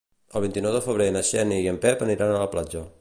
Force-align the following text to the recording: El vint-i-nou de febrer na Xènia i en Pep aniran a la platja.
El 0.37 0.43
vint-i-nou 0.45 0.73
de 0.75 0.81
febrer 0.85 1.07
na 1.17 1.23
Xènia 1.29 1.61
i 1.67 1.69
en 1.73 1.77
Pep 1.85 2.03
aniran 2.07 2.35
a 2.35 2.41
la 2.45 2.49
platja. 2.57 2.85